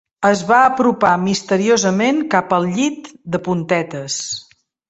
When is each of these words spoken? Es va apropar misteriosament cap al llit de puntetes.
Es 0.27 0.39
va 0.51 0.61
apropar 0.69 1.11
misteriosament 1.25 2.23
cap 2.33 2.57
al 2.59 2.67
llit 2.79 3.15
de 3.37 3.45
puntetes. 3.49 4.21